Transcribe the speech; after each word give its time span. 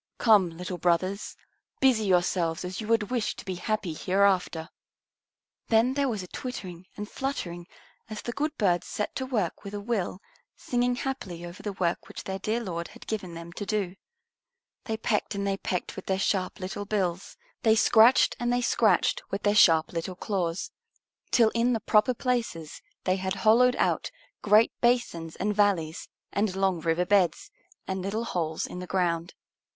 Come, 0.17 0.49
little 0.57 0.79
brothers, 0.79 1.35
busy 1.79 2.05
yourselves 2.05 2.65
as 2.65 2.81
you 2.81 2.87
would 2.87 3.11
wish 3.11 3.35
to 3.35 3.45
be 3.45 3.53
happy 3.53 3.93
hereafter." 3.93 4.67
Then 5.67 5.93
there 5.93 6.09
was 6.09 6.23
a 6.23 6.27
twittering 6.29 6.87
and 6.97 7.07
fluttering 7.07 7.67
as 8.09 8.23
the 8.23 8.31
good 8.31 8.57
birds 8.57 8.87
set 8.87 9.15
to 9.17 9.27
work 9.27 9.63
with 9.63 9.75
a 9.75 9.79
will, 9.79 10.19
singing 10.55 10.95
happily 10.95 11.45
over 11.45 11.61
the 11.61 11.73
work 11.73 12.07
which 12.07 12.23
their 12.23 12.39
dear 12.39 12.63
Lord 12.63 12.87
had 12.87 13.05
given 13.05 13.35
them 13.35 13.53
to 13.53 13.63
do. 13.63 13.95
They 14.85 14.97
pecked 14.97 15.35
and 15.35 15.45
they 15.45 15.57
pecked 15.57 15.95
with 15.95 16.07
their 16.07 16.17
sharp 16.17 16.59
little 16.59 16.85
bills; 16.85 17.37
they 17.61 17.75
scratched 17.75 18.35
and 18.39 18.51
they 18.51 18.61
scratched 18.61 19.21
with 19.29 19.43
their 19.43 19.53
sharp 19.53 19.91
little 19.93 20.15
claws, 20.15 20.71
till 21.29 21.49
in 21.49 21.73
the 21.73 21.79
proper 21.79 22.15
places 22.15 22.81
they 23.03 23.17
had 23.17 23.35
hollowed 23.45 23.75
out 23.75 24.09
great 24.41 24.71
basins 24.81 25.35
and 25.35 25.53
valleys 25.55 26.09
and 26.33 26.55
long 26.55 26.79
river 26.79 27.05
beds, 27.05 27.51
and 27.87 28.01
little 28.01 28.23
holes 28.23 28.65
in 28.65 28.79
the 28.79 28.87
ground. 28.87 29.35